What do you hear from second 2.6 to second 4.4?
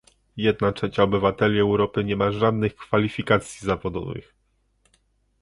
kwalifikacji zawodowych